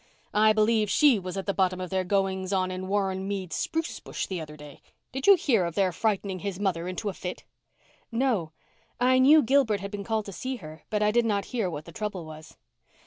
I 0.33 0.51
believe 0.51 0.89
she 0.89 1.19
was 1.19 1.37
at 1.37 1.45
the 1.45 1.53
bottom 1.53 1.79
of 1.79 1.91
their 1.91 2.03
goings 2.03 2.51
on 2.51 2.71
in 2.71 2.87
Warren 2.87 3.27
Mead's 3.27 3.55
spruce 3.55 3.99
bush 3.99 4.25
the 4.25 4.41
other 4.41 4.57
day. 4.57 4.81
Did 5.11 5.27
you 5.27 5.35
hear 5.35 5.63
of 5.63 5.75
their 5.75 5.91
frightening 5.91 6.39
his 6.39 6.59
mother 6.59 6.87
into 6.87 7.09
a 7.09 7.13
fit?" 7.13 7.43
"No. 8.11 8.51
I 8.99 9.19
knew 9.19 9.43
Gilbert 9.43 9.79
had 9.79 9.91
been 9.91 10.03
called 10.03 10.25
to 10.25 10.31
see 10.33 10.55
her, 10.55 10.81
but 10.89 11.03
I 11.03 11.11
did 11.11 11.23
not 11.25 11.45
hear 11.53 11.69
what 11.69 11.85
the 11.85 11.91
trouble 11.91 12.25
was." 12.25 12.57